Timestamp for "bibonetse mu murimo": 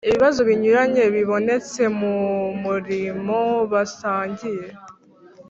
1.15-3.39